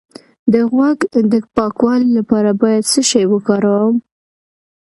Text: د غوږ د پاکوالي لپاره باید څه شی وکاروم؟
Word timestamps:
د 0.53 0.55
غوږ 0.71 0.99
د 1.31 1.33
پاکوالي 1.55 2.09
لپاره 2.17 2.49
باید 2.61 2.83
څه 2.91 3.01
شی 3.09 3.23
وکاروم؟ 3.33 3.95